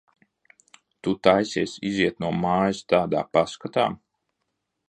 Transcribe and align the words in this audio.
Tu 1.07 1.13
taisies 1.27 1.75
iziet 1.91 2.19
no 2.25 2.33
mājas 2.39 2.83
tādā 2.95 3.25
paskatā? 3.39 3.87